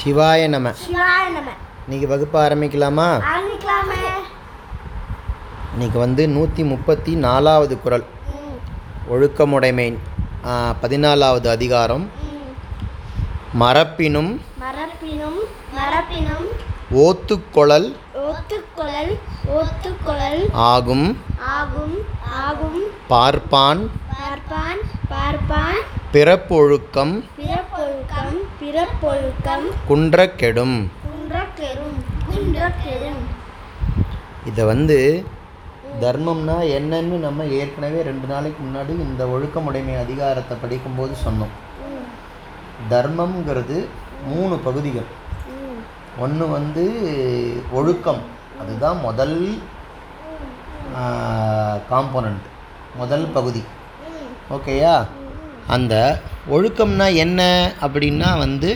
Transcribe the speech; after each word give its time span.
சிவாய 0.00 0.48
நம. 0.48 0.68
இன்னைக்கு 1.84 2.08
வகுப்பு 2.08 2.38
ஆரம்பிக்கலாமா? 2.40 3.06
இன்னைக்கு 5.72 5.98
வந்து 5.98 6.28
நூற்றி 6.28 6.64
முப்பத்தி 6.64 7.14
நாலாவது 7.16 7.74
ம், 7.76 8.56
ஒழுக்கமுடைமை 9.12 9.88
பதினாலாவது 10.82 11.46
அதிகாரம். 11.46 12.04
மரப்பினும் 13.60 14.32
மரப்பினும் 14.64 15.40
மரப்பினும் 15.78 16.48
ஓத்துக்கொழல் 16.94 17.88
ஒத்துக்கொள்ளல் 18.28 19.12
ஒத்துக்கொள்ளல் 19.56 20.42
ஆகும். 20.70 21.06
ஆகும் 21.56 21.96
ஆகும். 22.42 22.80
பார்ப்பான் 23.08 23.82
பார்ப்பான் 24.18 24.80
பார்ப்பான். 25.08 25.78
பிறப்பொழுக்கம் 26.12 27.14
பிறப்பொழுக்கம் 27.38 28.37
பிறப்பொழுக்கம் 28.60 29.66
குன்றக்கெடும். 29.88 30.76
குன்றக்கெடும் 31.08 31.96
குன்றக்கெடும் 32.28 33.20
இதை 34.48 34.64
வந்து 34.70 34.96
தர்மம்னா 36.00 36.56
என்னன்னு 36.76 37.16
நம்ம 37.26 37.44
ஏற்கனவே 37.58 38.00
ரெண்டு 38.08 38.26
நாளைக்கு 38.32 38.60
முன்னாடி 38.64 38.92
இந்த 39.06 39.22
ஒழுக்கமுடைமை 39.34 39.94
அதிகாரத்தை 40.04 40.56
படிக்கும்போது 40.62 41.14
சொன்னோம். 41.26 41.54
தர்மம்ங்கிறது 42.90 43.78
மூணு 44.32 44.56
பகுதிகள். 44.66 45.08
ஒன்று 46.24 46.48
வந்து 46.56 46.84
ஒழுக்கம். 47.80 48.22
அதுதான் 48.60 48.98
முதல் 49.06 49.36
காம்போனண்ட் 51.92 52.46
முதல் 52.96 53.26
பகுதி. 53.38 53.62
ஓகேயா? 54.56 54.94
அந்த 55.74 55.94
ஒழுக்கம்னா 56.54 57.06
என்ன 57.24 57.40
அப்படின்னா 57.84 58.30
வந்து 58.44 58.70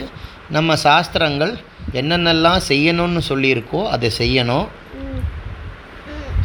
நம்ம 0.55 0.75
சாஸ்திரங்கள் 0.85 1.53
என்னென்னலாம் 1.99 2.61
செய்யணும்னு 2.69 3.21
சொல்லியிருக்கோ 3.29 3.81
அதை 3.95 4.09
செய்யணும். 4.21 4.67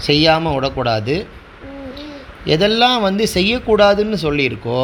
செய்யாமல் 0.07 0.55
விடக்கூடாது. 0.57 1.17
எதெல்லாம் 2.55 2.99
வந்து 3.07 3.25
செய்யக்கூடாதுன்னு 3.37 4.19
சொல்லியிருக்கோ 4.27 4.83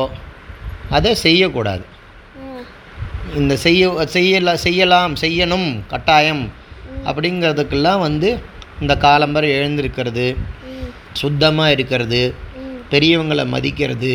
அதை 0.97 1.13
செய்யக்கூடாது. 1.27 1.85
இந்த 3.41 3.55
செய்ய 3.67 3.85
செய்யலாம் 4.17 4.63
செய்யலாம் 4.65 5.15
செய்யணும் 5.23 5.69
கட்டாயம் 5.93 6.45
அப்படிங்கிறதுக்கெல்லாம் 7.09 8.03
வந்து 8.07 8.29
இந்த 8.83 8.95
காலம்பரை 9.07 9.49
எழுந்திருக்கிறது 9.59 10.27
சுத்தமாக 11.21 11.75
இருக்கிறது 11.77 12.21
பெரியவங்களை 12.93 13.45
மதிக்கிறது 13.55 14.15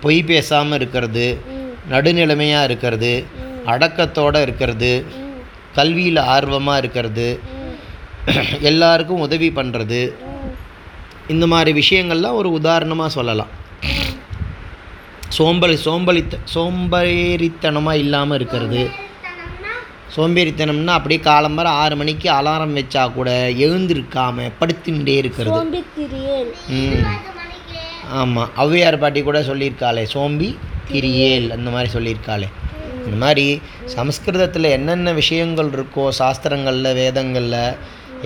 பொய் 0.00 0.24
பேசாமல் 0.24 0.78
இருக்கிறது 0.78 1.26
நடுநிலைமையாக 1.90 2.64
இருக்கிறது 2.64 3.12
அடக்கத்தோடு 3.66 4.42
இருக்கிறது 4.42 4.92
கல்வியில் 5.74 6.16
ஆர்வமாக 6.16 6.78
இருக்கிறது 6.78 7.40
எல்லாருக்கும் 8.60 9.20
உதவி 9.20 9.48
பண்ணுறது. 9.50 10.00
இந்த 11.28 11.46
மாதிரி 11.46 11.72
விஷயங்கள்லாம் 11.80 12.32
ஒரு 12.32 12.50
உதாரணமாக 12.50 13.08
சொல்லலாம். 13.08 13.52
சோம்பல் 15.28 15.76
சோம்பலித்த 15.84 16.38
சோம்பேறித்தனமாக 16.54 17.96
இல்லாமல் 17.96 18.36
இருக்கிறது. 18.36 18.82
சோம்பேறித்தனம்னா 20.16 20.86
அப்படியே 20.86 21.20
காலம்பர 21.20 21.66
ஆறு 21.82 21.96
மணிக்கு 21.96 22.30
அலாரம் 22.30 22.76
வச்சா 22.76 23.12
கூட 23.12 23.30
எழுந்திருக்காம 23.58 24.50
படுத்துட்டே 24.60 25.14
இருக்கிறது. 25.16 25.58
ம். 26.68 27.04
ஆமாம் 28.18 28.50
ஔவையார் 28.62 28.98
பாட்டி 28.98 29.20
கூட 29.22 29.40
சொல்லியிருக்காளே 29.40 30.02
சோம்பி 30.12 30.48
திரியேல் 30.92 31.48
அந்த 31.56 31.68
மாதிரி 31.70 31.88
சொல்லியிருக்காளே. 31.96 32.48
இந்த 33.04 33.16
மாதிரி 33.16 33.44
சமஸ்கிருதத்தில் 33.94 34.74
என்னென்ன 34.76 35.12
விஷயங்கள் 35.12 35.70
இருக்கோ 35.76 36.08
சாஸ்திரங்களில் 36.18 36.96
வேதங்களில் 37.00 37.76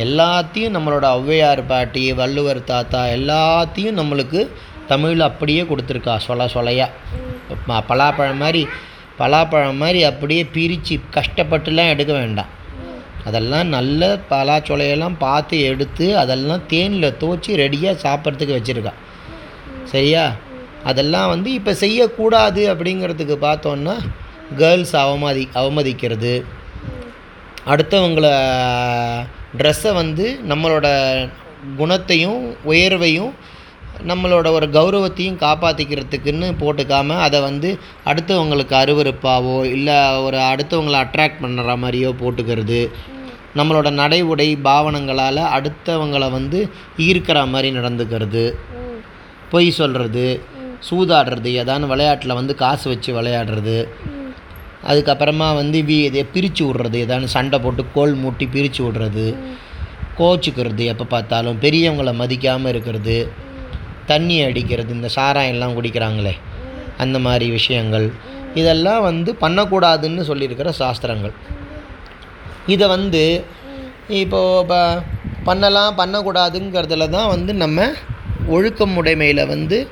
எல்லாத்தையும் 0.05 0.75
நம்மளோட 0.77 1.07
ஔவையார் 1.19 1.63
பாட்டி 1.67 2.13
வள்ளுவர் 2.13 2.65
தாத்தா 2.65 3.05
எல்லாத்தையும் 3.17 3.99
நம்மளுக்கு 4.01 4.51
தமிழில் 4.87 5.29
அப்படியே 5.29 5.63
கொடுத்துருக்கா 5.63 6.15
சொல 6.27 6.49
சொலையாக 6.55 7.85
பலாப்பழம் 7.91 8.43
மாதிரி 8.45 8.67
பலாப்பழம் 9.19 9.81
மாதிரி 9.83 10.03
அப்படியே 10.05 10.45
பிரித்து 10.45 11.01
கஷ்டப்பட்டுலாம் 11.17 11.93
எடுக்க 11.95 12.13
வேண்டாம். 12.13 12.51
அதெல்லாம் 13.25 13.69
நல்ல 13.69 14.19
பலாச்சொலையெல்லாம் 14.31 15.15
பார்த்து 15.19 15.61
எடுத்து 15.61 16.19
அதெல்லாம் 16.19 16.67
தேனில் 16.67 17.17
துவச்சி 17.21 17.53
ரெடியாக 17.63 18.03
சாப்பிட்றதுக்கு 18.05 18.57
வச்சுருக்கா. 18.59 18.93
சரியா? 19.85 20.25
அதெல்லாம் 20.85 21.29
வந்து 21.29 21.53
இப்போ 21.53 21.75
செய்யக்கூடாது 21.75 22.75
அப்படிங்கிறதுக்கு 22.75 23.37
பார்த்தோன்னா 23.47 23.95
கேர்ள்ஸ் 24.57 24.97
அவமதி 24.97 25.45
அவமதிக்கிறது. 25.55 26.35
அடுத்தவங்கள 27.67 28.29
ட்ரெஸ்ஸை 29.59 29.93
வந்து 29.95 30.41
நம்மளோட 30.49 30.87
குணத்தையும் 31.77 32.41
உயர்வையும் 32.67 33.33
நம்மளோட 34.07 34.49
ஒரு 34.51 34.67
கௌரவத்தையும் 34.67 35.41
காப்பாற்றிக்கிறதுக்குன்னு 35.45 36.49
போட்டுக்காம 36.61 37.19
அதை 37.19 37.41
வந்து 37.41 37.79
அடுத்தவங்களுக்கு 38.05 38.75
அருவறுப்பாவோ 38.81 39.57
இல்லை 39.65 39.99
ஒரு 40.19 40.37
அடுத்தவங்களை 40.37 40.99
அட்ராக்ட் 41.05 41.43
பண்ணுற 41.43 41.75
மாதிரியோ 41.85 42.11
போட்டுக்கிறது. 42.23 42.81
நம்மளோட 43.57 43.91
நடை 43.93 44.23
உடை 44.23 44.49
பாவனங்களால் 44.65 45.43
அடுத்தவங்களை 45.57 46.31
வந்து 46.31 46.61
ஈர்க்கிற 46.99 47.49
மாதிரி 47.49 47.71
நடந்துக்கிறது. 47.79 48.45
பொய் 49.55 49.69
சொல்கிறது 49.81 50.27
சூதாடுறது 50.89 51.51
ஏதான 51.61 51.87
விளையாட்டில் 51.93 52.39
வந்து 52.39 52.55
காசு 52.63 52.87
வச்சு 52.93 53.11
விளையாடுறது. 53.19 53.77
அதுக்கப்புறமா 54.89 55.49
வந்து 55.61 55.79
வி 55.89 55.97
இதை 56.09 56.23
பிரித்து 56.35 56.63
விட்றது 56.69 56.97
ஏதான 57.05 57.29
சண்டை 57.37 57.59
போட்டு 57.65 57.83
கோல் 57.95 58.15
மூட்டி 58.23 58.47
பிரித்து 58.55 58.83
விட்றது 58.87 59.27
கோச்சிக்கிறது 60.19 60.83
எப்போ 60.93 61.05
பார்த்தாலும் 61.15 61.61
பெரியவங்களை 61.65 62.13
மதிக்காமல் 62.21 62.71
இருக்கிறது 62.73 63.17
தண்ணி 64.11 64.37
அடிக்கிறது 64.49 64.91
இந்த 64.99 65.09
சாராயம்லாம் 65.17 65.77
குடிக்கிறாங்களே 65.79 66.35
அந்த 67.03 67.17
மாதிரி 67.27 67.47
விஷயங்கள். 67.59 68.07
இதெல்லாம் 68.61 69.03
வந்து 69.09 69.31
பண்ணக்கூடாதுன்னு 69.45 70.25
சொல்லியிருக்கிற 70.31 70.71
சாஸ்திரங்கள். 70.81 71.35
இதை 72.75 72.87
வந்து 72.97 73.23
இப்போது 74.21 74.61
இப்போ 74.61 74.81
பண்ணலாம் 75.49 75.99
பண்ணக்கூடாதுங்கிறதுல 76.01 77.07
தான் 77.17 77.31
வந்து 77.35 77.53
நம்ம 77.63 77.87
ஒழுக்கம் 78.47 79.05
உடைமையில் 79.05 79.47
வந்து 79.47 79.89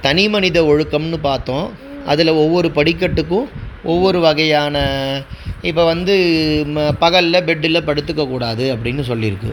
தனி 0.00 0.28
மனித 0.28 0.62
ஒழுக்கம்னு 0.62 1.16
பார்த்தோம். 1.16 1.72
அதில் 2.06 2.28
ஒவ்வொரு 2.28 2.70
படிக்கட்டுக்கும் 2.74 3.48
ஒவ்வொரு 3.84 4.20
வகையான 4.20 4.76
இப்போ 5.62 5.84
வந்து 5.84 6.14
பகலில் 6.98 7.44
பெட்டில் 7.44 7.86
படுத்துக்கக்கூடாது 7.86 8.64
அப்படின்னு 8.74 9.02
சொல்லியிருக்கு. 9.08 9.52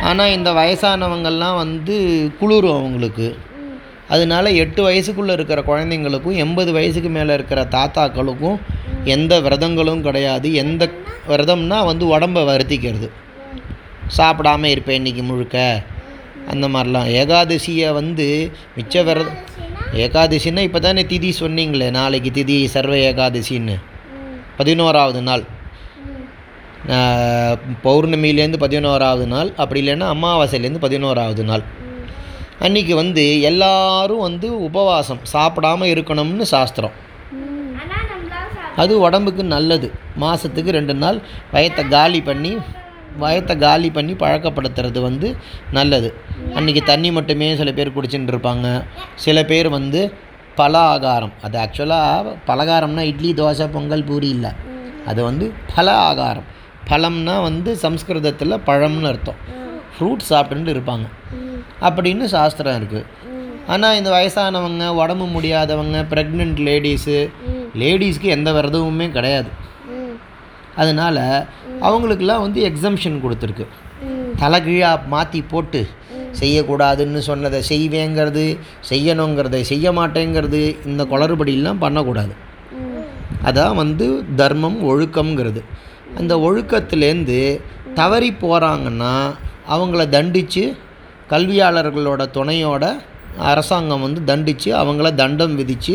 ஆனால் 0.00 0.30
இந்த 0.30 0.52
வயசானவங்கள்லாம் 0.52 1.56
வந்து 1.56 1.96
குளிரும் 2.38 2.78
அவங்களுக்கு. 2.78 3.38
அதனால 4.08 4.50
எட்டு 4.50 4.90
வயசுக்குள்ளே 4.90 5.32
இருக்கிற 5.32 5.62
குழந்தைங்களுக்கும் 5.62 6.36
எண்பது 6.36 6.72
வயசுக்கு 6.72 7.08
மேலே 7.08 7.34
இருக்கிற 7.34 7.66
தாத்தாக்களுக்கும் 7.70 8.58
எந்த 9.04 9.40
விரதங்களும் 9.40 10.00
கிடையாது. 10.00 10.54
எந்த 10.54 10.88
விரதம்னா 11.28 11.84
வந்து 11.84 12.06
உடம்பை 12.06 12.42
வருத்திக்கிறது. 12.42 13.10
சாப்பிடாம 14.16 14.64
இருப்பேன் 14.64 14.96
இன்னைக்கு 14.96 15.22
முழுக்க. 15.22 15.82
அந்த 16.48 16.68
மாதிரிலாம். 16.68 17.10
ஏகாதசியை 17.12 17.92
வந்து 17.92 18.50
மிச்ச 18.78 19.04
விரதம் 19.04 19.36
ஏகாதசின்னா 19.94 20.58
இப்போ 20.58 20.78
தானே 20.78 21.02
திதி 21.02 21.32
சொன்னீங்களே 21.40 21.90
நாளைக்கு 21.90 22.30
திதி 22.30 22.66
சர்வ 22.66 22.94
ஏகாதசின்னு. 22.94 23.80
பதினோராவது 24.56 25.22
நாள். 25.22 25.42
ஆஹ், 26.86 27.58
பௌர்ணமியிலேருந்து 27.84 28.56
பதினோராவது 28.56 29.26
நாள் 29.26 29.52
அப்படி 29.56 29.88
இல்லைன்னா 29.88 30.14
அமாவாசையிலேருந்து 30.14 30.78
பதினோராவது 30.78 31.44
நாள். 31.44 31.62
அன்றைக்கி 32.60 32.94
வந்து 32.94 33.40
எல்லாரும் 33.40 34.18
வந்து 34.18 34.62
உபவாசம் 34.62 35.18
சாப்பிடாம 35.32 35.84
இருக்கணும்னு 35.84 36.42
சாஸ்திரம். 36.42 37.08
அது 38.76 39.00
உடம்புக்கு 39.00 39.44
நல்லது. 39.44 39.92
மாதத்துக்கு 40.16 40.70
ரெண்டு 40.70 40.94
நாள் 40.94 41.20
வயத்தை 41.52 41.88
காலி 41.88 42.22
பண்ணி 42.22 42.56
வயத்தை 43.22 43.58
காலி 43.58 43.90
பண்ணி 43.90 44.12
பழக்கப்படுத்துறது 44.12 45.00
வந்து 45.00 45.36
நல்லது. 45.72 46.10
அன்றைக்கி 46.54 46.82
தண்ணி 46.82 47.10
மட்டுமே 47.10 47.56
சில 47.56 47.72
பேர் 47.72 47.94
குடிச்சுட்டு 47.96 48.32
இருப்பாங்க. 48.34 48.66
சில 49.14 49.44
பேர் 49.44 49.68
வந்து 49.68 50.02
பல 50.54 50.78
ஆகாரம் 50.78 51.32
அது 51.42 51.56
ஆக்சுவலாக 51.58 52.32
பலகாரம்னா 52.46 53.02
இட்லி 53.10 53.32
தோசை 53.32 53.66
பொங்கல் 53.72 54.04
பூரி 54.04 54.28
இல்லை. 54.28 54.50
அது 55.06 55.20
வந்து 55.24 55.52
பல 55.74 55.94
ஆகாரம் 56.08 56.48
பழம்னா 56.90 57.42
வந்து 57.42 57.76
சம்ஸ்கிருதத்தில் 57.76 58.62
பழம்னு 58.66 59.08
அர்த்தம். 59.12 59.40
ஃப்ரூட் 59.92 60.28
சாப்பிட்டுட்டு 60.30 60.72
இருப்பாங்க. 60.74 61.06
அப்படின்னு 61.86 62.24
சாஸ்திரம் 62.24 62.78
இருக்குது 62.80 63.08
ஆனால் 63.66 63.96
இந்த 63.96 64.10
வயசானவங்க 64.10 64.86
உடம்பு 64.88 65.26
முடியாதவங்க 65.26 65.98
ப்ரெக்னென்ட் 66.12 66.60
லேடிஸு 66.68 67.16
லேடிஸ்க்கு 67.82 68.28
எந்த 68.36 68.52
விரதமுமே 68.52 69.10
கிடையாது. 69.10 69.50
அதனால் 70.80 71.24
அவங்களுக்கெல்லாம் 71.86 72.44
வந்து 72.46 72.60
எக்ஸம்ஷன் 72.70 73.22
கொடுத்துருக்கு. 73.24 73.66
தலைகீழாக 74.42 75.08
மாற்றி 75.14 75.40
போட்டு 75.52 75.80
செய்யக்கூடாதுன்னு 76.40 77.20
சொன்னதை 77.28 77.60
செய்வேங்கிறது 77.70 78.44
செய்யணுங்கிறதை 78.90 79.60
செய்ய 79.70 79.92
மாட்டேங்கிறது 79.98 80.60
இந்த 80.90 81.02
குளறுபடியெல்லாம் 81.12 81.82
பண்ணக்கூடாது. 81.84 82.34
அதான் 83.48 83.74
வந்து 83.82 84.06
தர்மம் 84.40 84.78
ஒழுக்கம்ங்கிறது. 84.90 85.60
அந்த 86.20 86.32
ஒழுக்கத்துலேருந்து 86.46 87.40
தவறி 87.98 88.30
போகிறாங்கன்னா 88.42 89.14
அவங்கள 89.74 90.02
தண்டித்து 90.16 90.64
கல்வியாளர்களோட 91.32 92.22
துணையோட 92.36 92.84
அரசாங்கம் 93.48 94.04
வந்து 94.06 94.20
தண்டித்து 94.30 94.70
அவங்கள 94.82 95.08
தண்டம் 95.20 95.54
விதித்து 95.60 95.94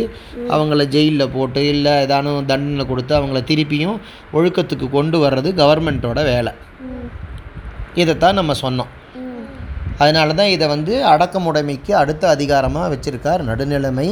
அவங்கள 0.56 0.84
ஜெயிலில் 0.96 1.34
போட்டு 1.36 1.62
இல்லை 1.74 1.94
ஏதானும் 2.04 2.50
தண்டனை 2.52 2.86
கொடுத்து 2.92 3.14
அவங்கள 3.20 3.42
திருப்பியும் 3.52 3.98
ஒழுக்கத்துக்கு 4.38 4.90
கொண்டு 4.98 5.20
வர்றது 5.26 5.52
கவர்மெண்ட்டோட 5.62 6.22
வேலை. 6.32 6.54
இதைத்தான் 8.02 8.40
நம்ம 8.40 8.56
சொன்னோம். 8.64 8.94
அதனால 10.04 10.34
தான் 10.40 10.54
இதை 10.54 10.66
வந்து 10.76 10.94
அடக்கமுடைமைக்கு 11.12 11.92
அடுத்த 12.02 12.24
அதிகாரமாக 12.36 12.90
வச்சுருக்கார் 12.94 13.44
நடுநிலைமை. 13.50 14.08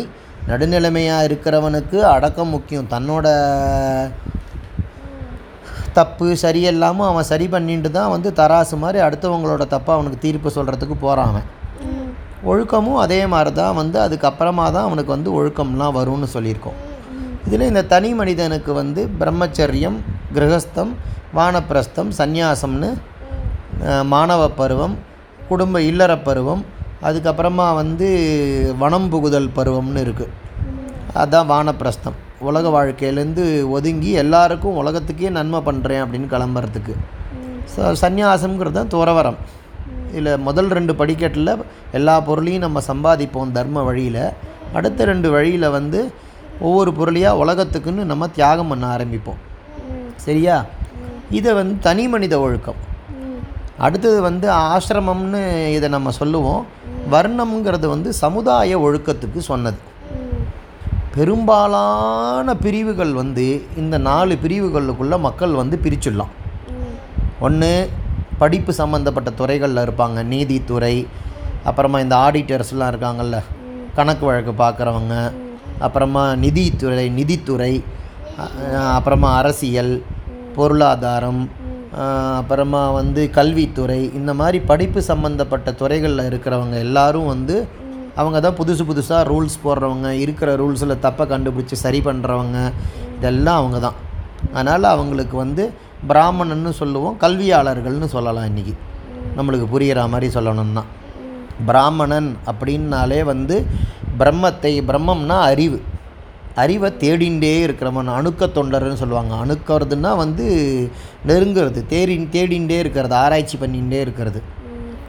நடுநிலைமையாக 0.51 1.25
இருக்கிறவனுக்கு 1.29 1.97
அடக்கம் 2.15 2.53
முக்கியம். 2.55 2.91
தன்னோட 2.93 3.27
தப்பு 5.97 6.27
சரியெல்லாமல் 6.43 7.09
அவன் 7.09 7.27
சரி 7.31 7.47
பண்ணிட்டு 7.53 7.89
தான் 7.97 8.13
வந்து 8.13 8.29
தராசு 8.39 8.77
மாதிரி 8.83 8.99
அடுத்தவங்களோட 9.07 9.63
தப்பை 9.73 9.91
அவனுக்கு 9.95 10.23
தீர்ப்பு 10.25 10.49
சொல்கிறதுக்கு 10.55 10.95
போகிறான் 11.03 11.29
அவன். 11.31 11.49
ஒழுக்கமும் 12.51 12.99
அதே 13.03 13.19
மாதிரி 13.33 13.51
தான் 13.61 13.77
வந்து 13.81 13.97
அதுக்கப்புறமா 14.05 14.65
தான் 14.75 14.87
அவனுக்கு 14.87 15.11
வந்து 15.15 15.29
ஒழுக்கம்லாம் 15.37 15.95
வரும்னு 15.99 16.27
சொல்லியிருக்கோம். 16.35 16.77
இதில் 17.47 17.69
இந்த 17.69 17.83
தனி 17.93 18.09
மனிதனுக்கு 18.19 18.71
வந்து 18.81 19.01
பிரம்மச்சரியம் 19.21 19.97
கிரகஸ்தம் 20.35 20.91
வானப்பிரஸ்தம் 21.37 22.11
சந்நியாசம்னு 22.19 22.89
மாணவ 24.13 24.41
பருவம் 24.59 24.95
குடும்ப 25.49 25.77
இல்லற 25.91 26.11
பருவம் 26.27 26.61
அதுக்கப்புறமா 27.07 27.65
வந்து 27.81 28.07
வனம் 28.81 29.07
புகுதல் 29.13 29.49
பருவம்னு 29.57 30.03
இருக்குது 30.05 30.31
அதுதான் 31.19 31.49
வானப்பிரஸ்தம். 31.53 32.15
உலக 32.49 32.69
வாழ்க்கையிலேருந்து 32.75 33.43
ஒதுங்கி 33.77 34.11
எல்லாருக்கும் 34.21 34.77
உலகத்துக்கே 34.81 35.29
நன்மை 35.39 35.59
பண்ணுறேன் 35.67 36.01
அப்படின்னு 36.03 36.27
கிளம்புறதுக்கு. 36.33 36.93
ஸோ 37.73 37.91
சந்நியாசம்ங்கிறது 38.03 38.77
தான் 38.79 38.93
துறவரம். 38.95 39.37
இல்லை 40.13 40.37
முதல் 40.37 40.67
ரெண்டு 40.67 40.95
படிக்கட்டில் 40.95 41.63
எல்லா 41.91 42.19
பொருளையும் 42.19 42.61
நம்ம 42.61 42.81
சம்பாதிப்போம் 42.87 43.51
தர்ம 43.51 43.81
வழியில். 43.81 44.29
அடுத்த 44.73 45.05
ரெண்டு 45.05 45.31
வழியில் 45.31 45.69
வந்து 45.69 46.13
ஒவ்வொரு 46.59 46.93
பொருளையாக 46.93 47.45
உலகத்துக்குன்னு 47.45 48.03
நம்ம 48.03 48.27
தியாகம் 48.27 48.67
பண்ண 48.67 48.97
ஆரம்பிப்போம். 48.97 49.41
சரியா? 50.15 50.65
இதை 51.29 51.53
வந்து 51.53 51.79
தனி 51.79 52.07
மனித 52.07 52.39
ஒழுக்கம். 52.39 52.75
அடுத்தது 53.77 54.21
வந்து 54.21 54.51
ஆசிரமம்னு 54.51 55.73
இதை 55.73 55.89
நம்ம 55.89 56.11
சொல்லுவோம். 56.11 56.65
வர்ணம்ங்கிறது 57.11 57.85
வந்து 57.87 58.13
சமுதாய 58.13 58.79
ஒழுக்கத்துக்கு 58.79 59.37
சொன்னது. 59.37 59.77
பெரும்பாலான 61.15 62.55
பிரிவுகள் 62.55 63.13
வந்து 63.13 63.63
இந்த 63.77 63.97
நாலு 63.97 64.37
பிரிவுகளுக்குள்ளே 64.43 65.19
மக்கள் 65.19 65.51
வந்து 65.51 65.79
பிரிச்சுடலாம். 65.83 66.31
ஒன்று 67.39 67.89
படிப்பு 68.41 68.71
சம்மந்தப்பட்ட 68.81 69.29
துறைகளில் 69.39 69.83
இருப்பாங்க. 69.85 70.19
நீதித்துறை 70.33 70.95
அப்புறமா 71.69 71.97
இந்த 72.05 72.15
ஆடிட்டர்ஸ்லாம் 72.25 72.91
இருக்காங்கல்ல. 72.93 73.37
கணக்கு 73.97 74.23
வழக்கு 74.29 74.53
பார்க்குறவங்க 74.63 75.15
அப்புறமா 75.85 76.23
நிதித்துறை 76.43 77.05
நிதித்துறை 77.19 77.73
அப்புறமா 78.95 79.29
அரசியல் 79.41 79.93
பொருளாதாரம் 80.55 81.43
அப்புறமா 82.39 82.81
வந்து 82.99 83.21
கல்வித்துறை 83.37 83.99
இந்த 84.19 84.31
மாதிரி 84.39 84.59
படிப்பு 84.71 84.99
சம்மந்தப்பட்ட 85.09 85.71
துறைகளில் 85.81 86.27
இருக்கிறவங்க 86.29 86.75
எல்லாரும் 86.85 87.27
வந்து 87.33 87.55
அவங்க 88.21 88.37
தான் 88.45 88.57
புதுசு 88.59 88.83
புதுசாக 88.89 89.27
ரூல்ஸ் 89.31 89.57
போடுறவங்க 89.65 90.09
இருக்கிற 90.23 90.49
ரூல்ஸில் 90.61 91.01
தப்பை 91.05 91.25
கண்டுபிடிச்சி 91.33 91.77
சரி 91.85 91.99
பண்ணுறவங்க 92.07 92.57
இதெல்லாம் 93.17 93.59
அவங்க 93.61 93.77
தான். 93.85 93.97
அதனால் 94.53 94.91
அவங்களுக்கு 94.93 95.35
வந்து 95.43 95.63
பிராமணன்னு 96.07 96.69
சொல்லுவோம் 96.69 97.17
கல்வியாளர்கள்னு 97.19 98.05
சொல்லலாம் 98.05 98.45
இன்றைக்கி 98.45 98.73
நம்மளுக்கு 99.37 99.65
புரிகிற 99.73 100.09
மாதிரி 100.09 100.33
சொல்லணும்னா. 100.33 100.83
பிராமணன் 101.65 102.37
அப்படின்னாலே 102.45 103.23
வந்து 103.23 103.65
பிரம்மத்தை 104.19 104.71
பிரம்மம்னா 104.89 105.39
அறிவு. 105.51 105.81
அறிவை 106.55 106.89
தேடிண்டே 106.91 107.53
இருக்கிறவன் 107.67 108.09
அணுக்க 108.17 108.47
தொண்டர்னு 108.47 108.93
சொல்லுவாங்க. 108.93 109.35
அணுக்கிறதுனா 109.43 110.15
வந்து 110.17 110.45
நெருங்கிறது 111.27 111.85
தேடி 111.87 112.17
தேடிண்டே 112.17 112.77
இருக்கிறது 112.79 113.15
ஆராய்ச்சி 113.15 113.57
பண்ணிகிட்டே 113.57 113.99
இருக்கிறது. 113.99 114.41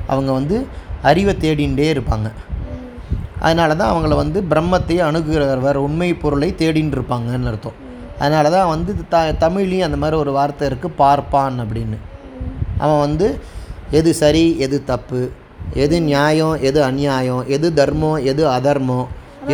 அவங்க 0.06 0.32
வந்து 0.32 0.66
அறிவை 1.02 1.34
தேடிண்டே 1.34 1.88
இருப்பாங்க. 1.94 2.30
அதனால 3.40 3.76
தான் 3.76 3.92
அவங்கள 3.94 4.14
வந்து 4.14 4.44
பிரம்மத்தை 4.50 4.96
அணுகுகிறவர் 5.08 5.74
உண்மை 5.74 6.14
பொருளை 6.14 6.54
தேடின்னு 6.58 6.96
இருப்பாங்கன்னு 6.98 7.46
அர்த்தம். 7.46 7.82
அதனால 8.22 8.50
தான் 8.56 8.70
வந்து 8.74 8.92
த 9.14 9.22
தமிழ்லேயும் 9.44 9.86
அந்த 9.88 9.98
மாதிரி 10.02 10.16
ஒரு 10.22 10.32
வார்த்தை 10.38 10.64
இருக்குது 10.70 10.98
பார்ப்பான் 11.02 11.56
அப்படின்னு. 11.64 11.98
அவன் 12.84 13.02
வந்து 13.06 13.26
எது 13.98 14.10
சரி 14.22 14.44
எது 14.66 14.76
தப்பு 14.92 15.20
எது 15.84 15.96
நியாயம் 16.08 16.56
எது 16.68 16.78
அநியாயம் 16.88 17.42
எது 17.56 17.68
தர்மம் 17.80 18.18
எது 18.30 18.42
அதர்மம் 18.56 19.06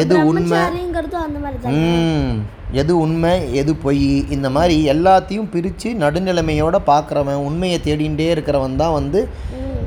எது 0.02 0.14
உண்மை 0.30 0.62
எது 2.80 2.92
உண்மை 3.04 3.32
எது 3.60 3.72
பொய் 3.84 4.04
இந்த 4.34 4.48
மாதிரி 4.56 4.76
எல்லாத்தையும் 4.92 5.48
பிரித்து 5.54 5.88
நடுநிலைமையோட 6.02 6.76
பார்க்குறவன் 6.90 7.44
உண்மையை 7.48 7.78
தேடிகிட்டே 7.86 8.28
இருக்கிறவன் 8.34 8.80
தான் 8.82 8.96
வந்து 8.98 9.20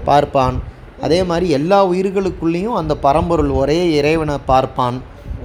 பார்ப்பான். 0.09 0.57
அதே 1.05 1.19
மாதிரி 1.29 1.47
எல்லா 1.57 1.79
உயிர்களுக்குள்ளேயும் 1.91 2.79
அந்த 2.81 2.93
பரம்பொருள் 3.05 3.51
ஒரே 3.61 3.79
இறைவனை 3.99 4.35
பார்ப்பான். 4.51 4.97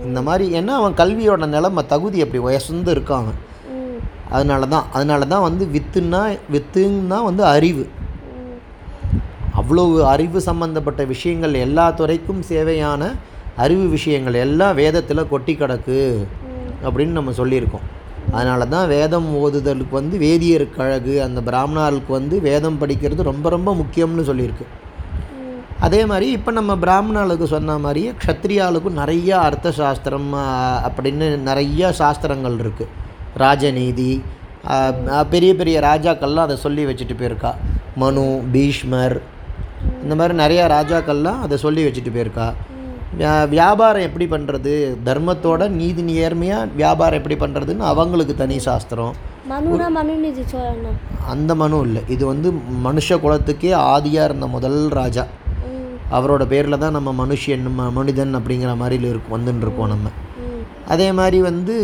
இந்த 0.04 0.22
மாதிரி 0.22 0.60
ஏன்னா 0.60 0.66
அவன் 0.66 0.92
கல்வியோட 0.92 1.46
நிலைமை 1.46 1.86
தகுதி 1.86 2.20
அப்படி 2.20 2.42
உயர்ந்து 2.42 2.94
இருக்கான் 2.94 3.24
அவன். 3.24 3.46
அதனால 4.30 4.66
தான் 4.66 4.84
அதனால 4.92 5.24
தான் 5.24 5.42
வந்து 5.42 5.66
வித்துன்னா 5.66 6.38
வித்துன்னா 6.52 7.24
வந்து 7.24 7.44
அறிவு. 7.44 7.80
ம். 7.80 8.58
அவ்வளவு 9.52 10.06
அறிவு 10.06 10.40
சம்பந்தப்பட்ட 10.40 11.04
விஷயங்கள் 11.04 11.54
எல்லா 11.54 11.90
துறைக்கும் 11.90 12.42
சேவையான 12.48 13.14
அறிவு 13.56 13.88
விஷயங்கள் 13.88 14.34
எல்லாம் 14.34 14.74
வேதத்தில் 14.74 15.28
கொட்டி 15.28 15.54
கிடக்கு 15.54 16.26
அப்படின்னு 16.84 17.06
நம்ம 17.06 17.30
சொல்லியிருக்கோம். 17.30 17.86
அதனால 18.30 18.66
தான் 18.66 18.88
வேதம் 18.88 19.36
ஓதுதலுக்கு 19.36 19.90
வந்து 19.90 20.18
வேதியருக்கு 20.18 20.80
அழகு 20.80 21.22
அந்த 21.22 21.42
பிராமணர்களுக்கு 21.42 22.12
வந்து 22.12 22.40
வேதம் 22.40 22.80
படிக்கிறது 22.80 23.22
ரொம்ப 23.22 23.48
ரொம்ப 23.48 23.74
முக்கியம்னு 23.74 24.24
சொல்லியிருக்கு. 24.26 24.66
அதே 25.86 26.00
மாதிரி 26.10 26.28
இப்போ 26.36 26.50
நம்ம 26.58 26.72
பிராமணர்களுக்கு 26.84 27.46
சொன்ன 27.52 27.76
மாதிரியே 27.84 28.10
க்ஷத்ரியாளுக்கும் 28.20 28.98
நிறைய 29.00 29.30
அர்த்த 29.48 29.70
சாஸ்திரம் 29.80 30.30
அப்படின்னு 30.88 31.26
நிறைய 31.50 31.90
சாஸ்திரங்கள் 32.00 32.56
இருக்குது 32.62 32.94
ராஜநீதி 33.42 34.10
பெரிய 35.34 35.50
பெரிய 35.60 35.76
ராஜாக்கள்லாம் 35.90 36.46
அதை 36.48 36.56
சொல்லி 36.64 36.82
வச்சுட்டு 36.88 37.16
போயிருக்கா. 37.20 37.52
மனு 38.02 38.24
பீஷ்மர் 38.54 39.16
இந்த 40.02 40.14
மாதிரி 40.20 40.34
நிறையா 40.42 40.64
ராஜாக்கள்லாம் 40.76 41.40
அதை 41.44 41.56
சொல்லி 41.66 41.84
வச்சுட்டு 41.86 42.12
போயிருக்கா. 42.16 42.48
வியா 43.18 43.32
வியாபாரம் 43.54 44.06
எப்படி 44.08 44.26
பண்ணுறது 44.34 44.72
தர்மத்தோட 45.08 45.62
நீதி 45.80 46.02
நேர்மையாக 46.10 46.68
வியாபாரம் 46.80 47.18
எப்படி 47.20 47.36
பண்ணுறதுன்னு 47.42 47.90
அவங்களுக்கு 47.92 48.34
தனி 48.42 48.56
சாஸ்திரம். 48.68 49.14
அந்த 51.34 51.52
மனு 51.62 51.78
இல்லை. 51.88 52.02
இது 52.14 52.24
வந்து 52.32 52.48
மனுஷ 52.86 53.18
குலத்துக்கே 53.24 53.72
ஆதியாக 53.94 54.28
இருந்த 54.30 54.48
முதல் 54.56 54.80
ராஜா. 55.00 55.24
அவரோட 56.16 56.44
பேரில் 56.46 56.78
தான் 56.78 56.96
நம்ம 56.96 57.26
மனுஷன் 57.26 57.64
மனிதன் 57.92 58.36
அப்படிங்கிற 58.36 58.76
மாதிரி 58.76 59.08
இருக்கும் 59.08 59.36
வந்துட்டுருக்கோம் 59.36 59.92
நம்ம. 59.94 60.10
அதே 60.88 61.12
மாதிரி 61.12 61.40
வந்து 61.40 61.74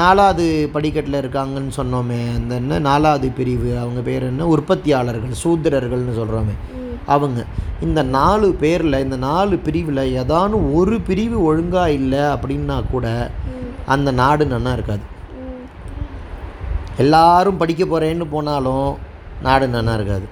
நாலாவது 0.00 0.70
படிக்கட்டில் 0.72 1.20
இருக்காங்கன்னு 1.20 1.72
சொன்னோமே 1.76 2.18
அந்த 2.36 2.54
என்ன 2.54 2.78
நாலாவது 2.78 3.28
பிரிவு 3.38 3.70
அவங்க 3.78 4.00
பேர் 4.00 4.22
என்ன 4.22 4.46
உற்பத்தியாளர்கள் 4.46 5.40
சூத்திரர்கள்னு 5.44 6.16
சொல்கிறோமே 6.20 6.56
அவங்க. 7.06 7.44
இந்த 7.80 8.02
நாலு 8.02 8.48
பேரில் 8.62 9.02
இந்த 9.04 9.16
நாலு 9.16 9.56
பிரிவில் 9.56 10.02
ஏதானும் 10.22 10.66
ஒரு 10.74 11.00
பிரிவு 11.00 11.42
ஒழுங்காக 11.42 11.92
இல்லை 11.92 12.18
அப்படின்னா 12.18 12.82
கூட 12.90 13.06
அந்த 13.86 14.10
நாடு 14.22 14.46
நல்லா 14.46 14.72
இருக்காது. 14.72 15.04
எல்லாரும் 16.96 17.56
படிக்க 17.56 17.84
போகிறேன்னு 17.84 18.26
போனாலும் 18.30 18.96
நாடு 19.42 19.68
நல்லா 19.68 19.94
இருக்காது. 19.94 20.26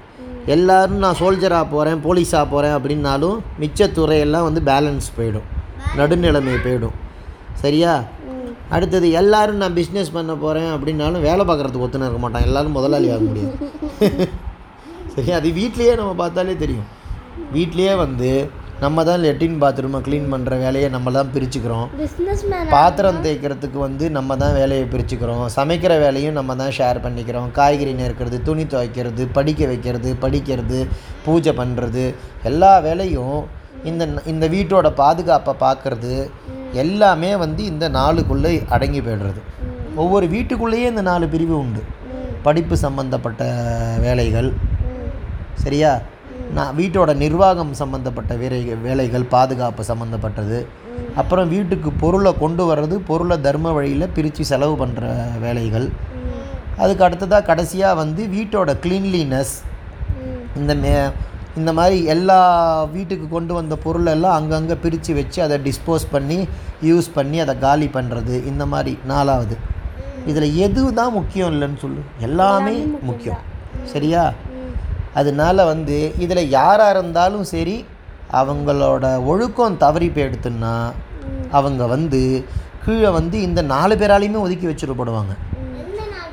எல்லாரும் 0.46 0.96
நான் 0.96 1.14
சோல்ஜராக 1.14 1.66
போகிறேன் 1.70 2.04
போலீஸாக 2.04 2.46
போகிறேன் 2.50 2.76
அப்படின்னாலும் 2.76 3.38
மிச்ச 3.60 3.88
துறையெல்லாம் 3.88 4.42
வந்து 4.42 4.60
பேலன்ஸ் 4.60 5.08
போயிடும். 5.18 5.46
நடுநிலைமை 5.96 6.54
போயிடும். 6.54 6.96
சரியா? 7.52 8.04
அடுத்தது 8.68 9.10
எல்லாரும் 9.10 9.56
நான் 9.56 9.74
பிஸ்னஸ் 9.74 10.12
பண்ண 10.12 10.34
போகிறேன் 10.34 10.72
அப்படின்னாலும் 10.72 11.20
வேலை 11.20 11.46
பார்க்குறதுக்கு 11.46 11.84
ஒத்துன்னு 11.84 12.06
இருக்க 12.06 12.18
மாட்டான். 12.18 12.42
எல்லாரும் 12.42 12.72
முதலாளி 12.72 13.10
ஆக 13.10 13.20
முடியாது. 13.20 13.58
சரி 15.14 15.32
அது 15.32 15.48
வீட்லேயே 15.48 15.96
நம்ம 15.96 16.14
பார்த்தாலே 16.14 16.56
தெரியும். 16.56 16.86
வீட்லேயே 17.54 17.96
வந்து 17.96 18.50
நம்ம 18.82 19.02
தான் 19.08 19.20
லெட்டின் 19.24 19.54
பாத்ரூமை 19.60 19.98
க்ளீன் 20.06 20.26
பண்ணுற 20.32 20.54
வேலையை 20.62 20.88
நம்ம 20.94 21.12
தான் 21.16 21.30
பிரிச்சுக்கிறோம். 21.34 21.86
பாத்திரம் 22.74 23.20
தேய்க்கிறதுக்கு 23.26 23.78
வந்து 23.84 24.04
நம்ம 24.16 24.36
தான் 24.42 24.56
வேலையை 24.60 24.86
பிரிச்சுக்கிறோம். 24.94 25.44
சமைக்கிற 25.56 25.92
வேலையும் 26.02 26.36
நம்ம 26.38 26.56
தான் 26.60 26.74
ஷேர் 26.78 26.98
பண்ணிக்கிறோம். 27.04 27.46
காய்கறி 27.58 27.92
நறுக்கிறது 28.00 28.38
துணி 28.48 28.64
துவைக்கிறது 28.72 29.24
படிக்க 29.38 29.66
வைக்கிறது 29.70 30.10
படிக்கிறது 30.24 30.80
பூஜை 31.26 31.54
பண்ணுறது 31.60 32.04
எல்லா 32.50 32.72
வேலையும் 32.86 33.38
இந்த 33.90 34.04
இந்த 34.32 34.44
வீட்டோட 34.54 34.90
பாதுகாப்பை 35.02 35.54
பார்க்கறது 35.64 36.12
எல்லாமே 36.84 37.30
வந்து 37.44 37.64
இந்த 37.72 37.88
நாளுக்குள்ளே 37.98 38.52
அடங்கி 38.76 39.00
போய்டுறது. 39.06 39.40
ஒவ்வொரு 40.04 40.26
வீட்டுக்குள்ளேயே 40.34 40.88
இந்த 40.92 41.04
நாலு 41.10 41.28
பிரிவு 41.34 41.56
உண்டு. 41.64 41.82
படிப்பு 42.42 42.76
சம்பந்தப்பட்ட 42.76 43.44
வேலைகள். 44.04 44.50
சரியா? 45.64 45.94
நான் 46.54 46.76
வீட்டோட 46.76 47.16
நிர்வாகம் 47.16 47.72
சம்மந்தப்பட்ட 47.74 48.34
வேலை 48.34 48.58
வேலைகள் 48.74 49.24
பாதுகாப்பு 49.34 49.84
சம்மந்தப்பட்டது 49.84 50.66
அப்புறம் 51.16 51.48
வீட்டுக்கு 51.48 51.90
பொருளை 51.92 52.38
கொண்டு 52.38 52.74
வர்றது 52.74 52.94
பொருளை 52.94 53.40
தர்ம 53.40 53.72
வழியில் 53.72 54.12
பிரித்து 54.14 54.44
செலவு 54.44 54.86
பண்ணுற 54.86 55.06
வேலைகள். 55.40 55.88
அதுக்கு 56.76 57.04
அடுத்ததாக 57.04 57.42
கடைசியாக 57.42 57.94
வந்து 57.94 58.26
வீட்டோட 58.26 58.70
க்ளீன்லினஸ் 58.84 59.54
இந்த 60.56 60.74
மே 60.74 61.10
இந்த 61.56 61.72
மாதிரி 61.72 62.04
எல்லா 62.04 62.38
வீட்டுக்கு 62.84 63.28
கொண்டு 63.28 63.54
வந்த 63.54 63.76
பொருள் 63.76 64.06
எல்லாம் 64.06 64.34
அங்கங்கே 64.34 64.74
பிரித்து 64.74 65.14
வச்சு 65.14 65.42
அதை 65.42 65.58
டிஸ்போஸ் 65.58 66.04
பண்ணி 66.10 66.48
யூஸ் 66.82 67.08
பண்ணி 67.14 67.40
அதை 67.40 67.58
காலி 67.58 67.86
பண்ணுறது 67.86 68.46
இந்த 68.46 68.66
மாதிரி 68.66 68.98
நாலாவது. 69.06 69.56
இதில் 70.26 70.56
எது 70.56 70.94
தான் 70.94 71.12
முக்கியம் 71.12 71.52
இல்லைன்னு 71.52 71.76
சொல்லு. 71.76 72.02
எல்லாமே 72.18 72.86
முக்கியம். 73.02 73.38
சரியா? 73.84 74.32
அதனால 75.16 75.64
வந்து 75.64 75.98
இதில் 76.18 76.50
யாராக 76.50 76.94
இருந்தாலும் 76.94 77.46
சரி 77.46 77.76
அவங்களோட 78.32 79.04
ஒழுக்கம் 79.24 79.76
தவறி 79.76 80.08
போயிடுத்துன்னா 80.08 80.74
அவங்க 81.50 81.82
வந்து 81.86 82.20
கீழே 82.84 83.10
வந்து 83.10 83.36
இந்த 83.40 83.60
நாலு 83.66 83.94
பேராலையுமே 83.96 84.40
ஒதுக்கி 84.40 84.66
வச்சுருப்படுவாங்க 84.66 85.34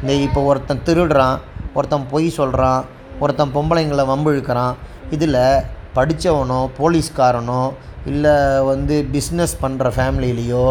இந்த 0.01 0.13
இப்போ 0.23 0.41
ஒருத்தன் 0.43 0.83
திருடுறான் 0.83 1.37
ஒருத்தன் 1.73 2.09
பொய் 2.09 2.27
சொல்கிறான் 2.31 2.81
ஒருத்தன் 3.19 3.53
பொம்பளைங்களை 3.53 4.03
வம்பிழுக்கிறான் 4.05 4.75
இதில் 5.09 5.39
படித்தவனோ 5.95 6.59
போலீஸ்காரனோ 6.77 7.61
இல்லை 8.05 8.35
வந்து 8.63 8.95
பிஸ்னஸ் 9.11 9.55
பண்ணுற 9.61 9.89
ஃபேமிலிலேயோ 9.95 10.65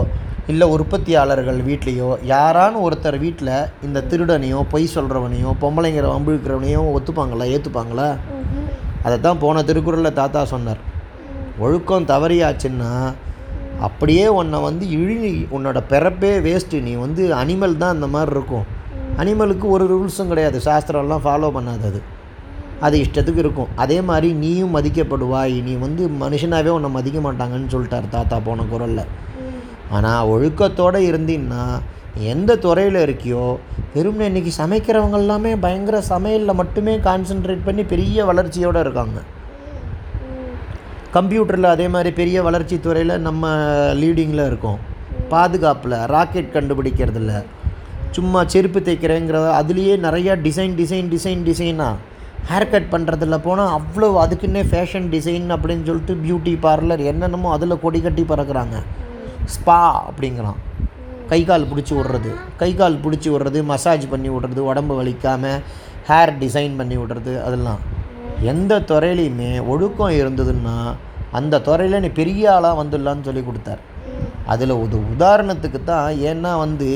இல்லை 0.51 0.67
உற்பத்தியாளர்கள் 0.75 1.59
வீட்லேயோ 1.67 2.09
யாரான்னு 2.31 2.79
ஒருத்தர் 2.87 3.17
வீட்டில் 3.25 3.51
இந்த 3.87 3.99
திருடனையோ 4.11 4.61
பொய் 4.73 4.87
சொல்கிறவனையோ 4.95 5.51
பொம்பளைங்கிற 5.63 6.07
வம்பு 6.13 6.33
இழுக்கிறவனையோ 6.33 6.81
ஒத்துப்பாங்களா 6.97 7.45
ஏற்றுப்பாங்களா. 7.55 8.09
அதை 9.05 9.17
தான் 9.27 9.41
போன 9.45 9.63
திருக்குறளில் 9.69 10.19
தாத்தா 10.21 10.43
சொன்னார். 10.55 10.81
ஒழுக்கம் 11.65 12.09
தவறியாச்சுன்னா 12.13 12.93
அப்படியே 13.87 14.27
உன்னை 14.41 14.59
வந்து 14.69 14.85
இழி 14.99 15.33
உன்னோட 15.57 15.79
பிறப்பே 15.93 16.35
வேஸ்ட்டு 16.49 16.83
நீ 16.89 16.93
வந்து 17.05 17.23
அனிமல் 17.41 17.81
தான் 17.83 17.95
அந்த 17.97 18.07
மாதிரி 18.17 18.37
இருக்கும். 18.37 18.67
அனிமலுக்கு 19.23 19.67
ஒரு 19.77 19.85
ரூல்ஸும் 19.95 20.31
கிடையாது. 20.33 20.59
சாஸ்திரம்லாம் 20.69 21.25
ஃபாலோ 21.25 21.51
பண்ணாது 21.57 21.87
அது. 21.91 22.01
அது 22.87 22.97
இஷ்டத்துக்கு 23.05 23.43
இருக்கும். 23.45 23.73
அதே 23.83 23.99
மாதிரி 24.11 24.29
நீயும் 24.45 24.75
மதிக்கப்படுவாய். 24.77 25.57
நீ 25.67 25.75
வந்து 25.87 26.05
மனுஷனாகவே 26.23 26.71
உன்னை 26.79 26.91
மதிக்க 26.99 27.21
மாட்டாங்கன்னு 27.27 27.75
சொல்லிட்டார் 27.75 28.15
தாத்தா 28.17 28.39
போன 28.49 28.65
குரலில். 28.73 29.05
ஆனால் 29.91 30.29
ஒழுக்கத்தோடு 30.35 31.01
இருந்தீங்கன்னா 31.11 31.65
எந்த 32.33 32.57
துறையில் 32.65 32.99
இருக்கியோ 33.05 33.45
வெறும் 33.95 34.21
இன்னைக்கு 34.29 34.53
சமைக்கிறவங்க 34.63 35.17
எல்லாமே 35.23 35.53
பயங்கர 35.65 36.03
சமையலில் 36.11 36.59
மட்டுமே 36.61 36.95
கான்சென்ட்ரேட் 37.09 37.65
பண்ணி 37.69 37.83
பெரிய 37.93 38.25
வளர்ச்சியோடு 38.31 38.81
இருக்காங்க. 38.81 39.19
கம்ப்யூட்டரில் 41.17 41.73
அதே 41.75 41.89
மாதிரி 41.95 42.11
பெரிய 42.21 42.43
வளர்ச்சி 42.43 42.81
துறையில் 42.81 43.15
நம்ம 43.21 43.49
லீடிங்கில் 44.01 44.47
இருக்கோம். 44.47 44.79
பாதுகாப்பில் 45.33 45.97
ராக்கெட் 46.15 46.55
கண்டுபிடிக்கிறதில்ல 46.55 47.33
சும்மா 48.17 48.41
செருப்பு 48.55 48.81
தைக்கிறேங்கிறத 48.81 49.51
அதுலேயே 49.59 49.95
நிறையா 50.07 50.33
டிசைன் 50.47 50.75
டிசைன் 50.81 51.09
டிசைன் 51.13 51.45
டிசைனாக 51.49 52.01
ஹேர் 52.51 52.71
கட் 52.71 52.91
பண்ணுறதுல 52.93 53.37
போனால் 53.47 53.75
அவ்வளோ 53.79 54.09
அதுக்குன்னே 54.23 54.63
ஃபேஷன் 54.71 55.09
டிசைன் 55.15 55.47
அப்படின்னு 55.57 55.87
சொல்லிட்டு 55.91 56.15
பியூட்டி 56.25 56.55
பார்லர் 56.67 57.03
என்னென்னமோ 57.11 57.53
அதில் 57.57 57.83
கொடி 57.85 58.01
கட்டி 58.01 58.25
பறக்கிறாங்க. 58.31 58.79
ஸ்பா 59.55 59.79
அப்படிங்கலாம் 60.09 60.61
கை 61.31 61.41
கால் 61.49 61.69
பிடிச்சி 61.71 61.95
விட்றது. 61.97 62.31
கை 62.61 62.69
கால் 62.75 63.03
பிடிச்சி 63.05 63.29
விட்றது 63.33 63.59
மசாஜ் 63.71 64.07
பண்ணி 64.11 64.29
விட்றது 64.33 64.61
உடம்பு 64.71 64.95
வலிக்காமல் 64.99 65.63
ஹேர் 66.09 66.33
டிசைன் 66.43 66.75
பண்ணி 66.81 66.97
விட்றது 67.01 67.33
அதெல்லாம். 67.47 67.81
எந்த 68.53 68.79
துறையிலையுமே 68.91 69.51
ஒழுக்கம் 69.73 70.19
இருந்ததுன்னா 70.21 70.77
அந்த 71.39 71.61
துறையில் 71.69 72.03
நீ 72.05 72.09
பெரிய 72.21 72.53
ஆளாக 72.55 72.79
வந்துடலான்னு 72.81 73.27
சொல்லி 73.29 73.43
கொடுத்தார். 73.45 73.83
அதில் 74.53 74.81
ஒரு 74.83 74.97
உதாரணத்துக்கு 75.15 75.81
தான் 75.85 76.09
ஏன்னா 76.31 76.53
வந்து 76.65 76.91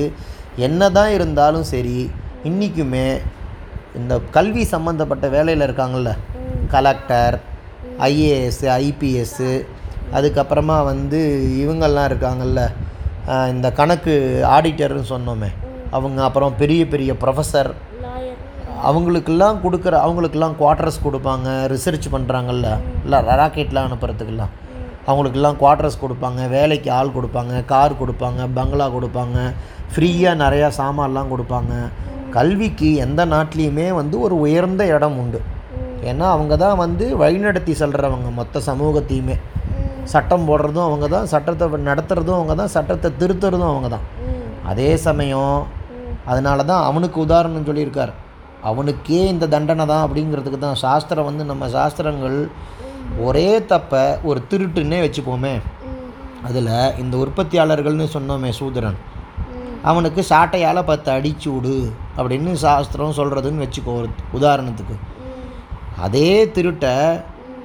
என்ன 0.66 0.90
தான் 0.98 1.12
இருந்தாலும் 1.16 1.66
சரி 1.72 2.10
இன்றைக்குமே 2.50 3.06
இந்த 3.98 4.14
கல்வி 4.36 4.64
சம்மந்தப்பட்ட 4.74 5.26
வேலையில் 5.34 5.66
இருக்காங்கள்ல 5.66 6.10
கலெக்டர் 6.74 7.36
ஐஏஎஸ்ஸு 8.08 8.66
ஐபிஎஸ்ஸு 8.84 9.50
அதுக்கப்புறமா 10.14 10.84
வந்து 10.84 11.20
இவங்கெல்லாம் 11.62 12.08
இருக்காங்கல்ல 12.10 12.62
இந்த 13.54 13.68
கணக்கு 13.72 14.14
ஆடிட்டர்னு 14.56 15.04
சொன்னோமே 15.14 15.50
அவங்க 15.90 16.20
அப்புறம் 16.22 16.56
பெரிய 16.62 16.82
பெரிய 16.86 17.12
ப்ரொஃபஸர் 17.22 17.72
அவங்களுக்கெல்லாம் 18.88 19.60
கொடுக்குற 19.64 19.94
அவங்களுக்கெல்லாம் 20.06 20.56
குவார்ட்டர்ஸ் 20.58 21.04
கொடுப்பாங்க 21.04 21.48
ரிசர்ச் 21.72 22.06
பண்ணுறாங்கல்ல 22.14 22.68
இல்லை 23.04 23.18
ராக்கெட்லாம் 23.40 23.86
அனுப்புறதுக்கெல்லாம். 23.88 24.52
அவங்களுக்கெல்லாம் 25.06 25.58
குவார்ட்டர்ஸ் 25.60 26.02
கொடுப்பாங்க 26.02 26.48
வேலைக்கு 26.54 26.90
ஆள் 26.90 27.14
கொடுப்பாங்க 27.16 27.64
கார் 27.72 28.00
கொடுப்பாங்க 28.00 28.46
பங்களா 28.58 28.86
கொடுப்பாங்க 28.96 29.38
ஃப்ரீயாக 29.92 30.40
நிறையா 30.44 30.68
சாமான்லாம் 30.80 31.32
கொடுப்பாங்க. 31.32 31.74
கல்விக்கு 32.36 32.88
எந்த 33.04 33.24
நாட்டிலையுமே 33.26 33.88
வந்து 34.00 34.20
ஒரு 34.20 34.36
உயர்ந்த 34.44 34.86
இடம் 34.94 35.18
உண்டு. 35.22 35.40
ஏன்னா 36.10 36.26
அவங்க 36.34 36.56
தான் 36.56 36.80
வந்து 36.84 37.04
வழிநடத்தி 37.22 37.74
செல்கிறவங்க 37.82 38.30
மொத்த 38.40 38.62
சமூகத்தையுமே. 38.68 39.36
சட்டம் 40.12 40.46
போடுறதும் 40.48 40.86
அவங்க 40.88 41.06
தான் 41.08 41.30
சட்டத்தை 41.32 41.66
நடத்துகிறதும் 41.88 42.38
அவங்க 42.38 42.54
தான் 42.54 42.72
சட்டத்தை 42.76 43.08
திருத்துறதும் 43.20 43.72
அவங்க 43.72 43.88
தான். 43.88 44.06
அதே 44.64 44.96
சமயம் 45.06 45.56
அதனால 46.24 46.64
தான் 46.64 46.84
அவனுக்கு 46.84 47.18
உதாரணம் 47.20 47.68
சொல்லியிருக்கார். 47.68 48.12
அவனுக்கே 48.62 49.20
இந்த 49.32 49.46
தண்டனை 49.46 49.84
தான் 49.86 50.04
அப்படிங்கிறதுக்கு 50.06 50.58
தான் 50.58 50.80
சாஸ்திரம் 50.84 51.28
வந்து 51.30 51.44
நம்ம 51.44 51.68
சாஸ்திரங்கள் 51.68 52.38
ஒரே 53.26 53.48
தப்பை 53.72 54.04
ஒரு 54.28 54.40
திருட்டுன்னே 54.50 54.98
வச்சுப்போமே. 55.04 55.54
அதில் 56.44 56.72
இந்த 57.02 57.14
உற்பத்தியாளர்கள்னு 57.16 58.06
சொன்னோமே 58.14 58.50
சூத்திரன் 58.58 58.98
ம். 59.52 59.76
அவனுக்கு 59.90 60.22
சாட்டையால் 60.32 60.88
பத்து 60.90 61.08
அடிச்சு 61.10 61.48
விடு 61.54 61.76
அப்படின்னு 62.18 62.52
சாஸ்திரம் 62.64 63.16
சொல்கிறதுன்னு 63.20 63.64
வச்சுக்கோ 63.64 63.94
உதாரணத்துக்கு. 64.32 64.96
அதே 65.98 66.30
திருட்டை 66.56 66.94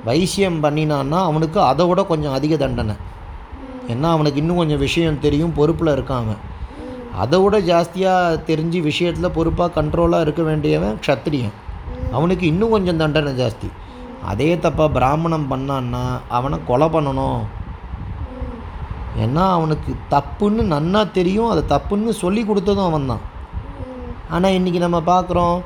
வைசியம் 0.05 0.59
பண்ணினான்னா 0.63 1.19
அவனுக்கு 1.29 1.59
அதை 1.71 1.85
விட 1.87 2.01
கொஞ்சம் 2.11 2.35
அதிக 2.37 2.57
தண்டனை. 2.57 2.95
ஏன்னா 3.91 4.07
அவனுக்கு 4.15 4.41
இன்னும் 4.41 4.59
கொஞ்சம் 4.61 4.83
விஷயம் 4.87 5.21
தெரியும் 5.25 5.55
பொறுப்பில் 5.59 5.95
இருக்கான் 5.95 6.23
அவன். 6.23 6.41
அதை 7.21 7.37
விட 7.43 7.55
ஜாஸ்தியாக 7.69 8.41
தெரிஞ்சு 8.49 8.79
விஷயத்தில் 8.81 9.35
பொறுப்பாக 9.37 9.75
கண்ட்ரோலாக 9.77 10.25
இருக்க 10.25 10.41
வேண்டியவன் 10.49 10.99
க்ஷத்திரியன். 11.05 11.55
அவனுக்கு 12.11 12.45
இன்னும் 12.51 12.73
கொஞ்சம் 12.75 13.01
தண்டனை 13.01 13.33
ஜாஸ்தி. 13.41 13.69
அதே 14.31 14.49
தப்பா 14.59 14.85
பிராமணம் 14.97 15.49
பண்ணான்னா 15.51 16.03
அவனை 16.37 16.57
கொலை 16.69 16.87
பண்ணணும். 16.95 17.41
ஏன்னா 19.23 19.43
அவனுக்கு 19.57 19.91
தப்புன்னு 20.15 20.63
நன்னா 20.73 21.01
தெரியும் 21.11 21.51
அதை 21.53 21.63
தப்புன்னு 21.73 22.13
சொல்லி 22.23 22.41
கொடுத்ததும் 22.43 22.89
அவன்தான். 22.89 23.23
ஆனால் 24.29 24.55
இன்றைக்கி 24.57 24.79
நம்ம 24.85 24.99
பார்க்குறோம் 25.13 25.57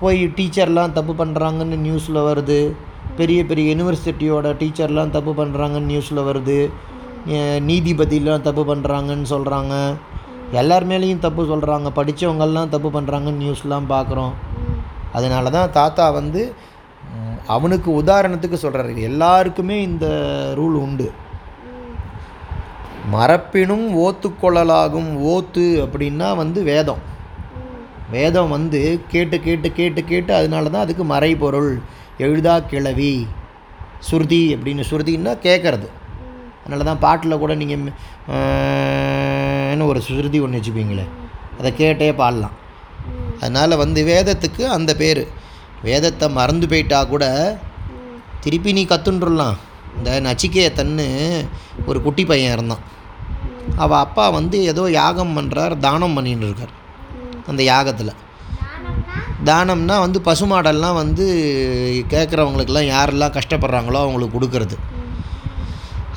போய் 0.00 0.20
டீச்சர்லாம் 0.36 0.96
தப்பு 0.98 1.12
பண்ணுறாங்கன்னு 1.20 1.78
நியூஸில் 1.86 2.26
வருது. 2.28 2.60
பெரிய 3.16 3.44
பெரிய 3.44 3.74
யூனிவர்சிட்டியோட 3.74 4.54
டீச்சர்லாம் 4.54 5.10
தப்பு 5.10 5.32
பண்ணுறாங்கன்னு 5.32 5.90
நியூஸில் 5.92 6.18
வருது. 6.18 6.70
அஹ் 7.28 7.60
நீதிபதிலாம் 7.60 8.40
தப்பு 8.40 8.76
பண்ணுறாங்கன்னு 8.76 9.24
சொல்கிறாங்க 9.30 9.96
எல்லார் 10.52 10.86
மேலேயும் 10.86 11.18
தப்பு 11.18 11.42
சொல்கிறாங்க 11.42 11.90
படித்தவங்கெல்லாம் 11.96 12.68
தப்பு 12.68 13.00
பண்ணுறாங்கன்னு 13.00 13.42
நியூஸ்லாம் 13.44 13.82
பார்க்குறோம் 13.88 14.32
அதனால 15.12 15.50
தான் 15.50 15.70
தாத்தா 15.70 16.10
வந்து 16.10 16.54
அவனுக்கு 17.46 18.02
உதாரணத்துக்கு 18.02 18.56
சொல்கிறாரு 18.62 18.96
எல்லாருக்குமே 18.96 19.82
இந்த 19.82 20.06
ரூல் 20.56 20.76
உண்டு. 20.76 21.12
மரப்பினும் 23.12 23.98
ஓத்துக்கொள்ளலாகும் 23.98 25.16
ஓத்து 25.16 25.86
அப்படின்னா 25.86 26.36
வந்து 26.36 26.62
வேதம். 26.62 26.98
வேதம் 28.10 28.48
வந்து 28.48 29.00
கேட்டு 29.08 29.40
கேட்டு 29.40 29.72
கேட்டு 29.72 30.04
கேட்டு 30.04 30.34
அதனால 30.34 30.68
தான் 30.68 30.82
அதுக்கு 30.82 31.04
மறைபொருள். 31.04 31.80
எழுதா 32.26 32.54
கிளவி 32.72 33.12
சுருதி 34.08 34.42
அப்படின்னு 34.54 34.84
சுருதின்னா 34.90 35.32
கேட்குறது 35.46 35.88
அதனால 36.62 36.84
தான் 36.88 37.02
பாட்டில் 37.04 37.40
கூட 37.42 37.52
நீங்கள் 37.60 37.84
ஒரு 39.90 40.00
சுருதி 40.08 40.38
ஒன்று 40.44 40.58
வச்சுப்பீங்களே. 40.58 41.04
அதை 41.58 41.70
கேட்டே 41.80 42.08
பாடலாம். 42.20 42.56
அதனால் 43.40 43.80
வந்து 43.82 44.00
வேதத்துக்கு 44.10 44.62
அந்த 44.76 44.90
பேர். 45.00 45.22
வேதத்தை 45.88 46.26
மறந்து 46.38 46.66
போயிட்டா 46.70 46.98
கூட 47.12 47.24
திருப்பி 48.44 48.70
நீ 48.78 48.82
கற்றுன்றலாம் 48.90 49.56
இந்த 49.98 50.10
நச்சிகேத்தன்னு 50.26 51.06
ஒரு 51.88 51.98
குட்டி 52.06 52.24
பையன் 52.30 52.54
இருந்தான் 52.56 52.84
அவள் 53.84 54.02
அப்பா 54.04 54.24
வந்து 54.38 54.56
ஏதோ 54.72 54.82
யாகம் 55.00 55.34
பண்ணுறார் 55.36 55.74
தானம் 55.86 56.14
பண்ணின்னு 56.16 56.46
இருக்கார். 56.48 56.74
அந்த 57.50 57.62
யாகத்தில். 57.72 58.12
தானம்னா 59.48 59.96
வந்து 60.04 60.18
பசுமாடெல்லாம் 60.28 60.96
வந்து 61.02 61.26
கேட்குறவங்களுக்கெல்லாம் 62.12 62.90
யாரெல்லாம் 62.94 63.36
கஷ்டப்படுறாங்களோ 63.36 64.00
அவங்களுக்கு 64.04 64.36
கொடுக்கறது. 64.36 64.76